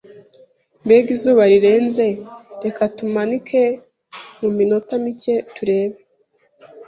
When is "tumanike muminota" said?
2.97-4.93